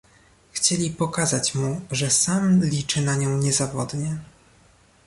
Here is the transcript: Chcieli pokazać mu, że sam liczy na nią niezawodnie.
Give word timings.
Chcieli 0.51 0.89
pokazać 0.91 1.55
mu, 1.55 1.81
że 1.91 2.09
sam 2.09 2.63
liczy 2.65 3.01
na 3.01 3.15
nią 3.15 3.37
niezawodnie. 3.37 4.17